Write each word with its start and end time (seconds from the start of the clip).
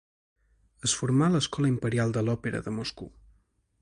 Es 0.87 0.95
formà 1.01 1.27
en 1.31 1.37
l'Escola 1.37 1.69
Imperial 1.73 2.17
de 2.17 2.25
l'Òpera 2.25 2.63
de 2.69 2.75
Moscou. 2.79 3.13